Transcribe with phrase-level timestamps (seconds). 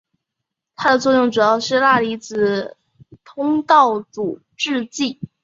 [0.75, 2.75] 它的作用主要是钠离子
[3.23, 5.19] 通道阻滞剂。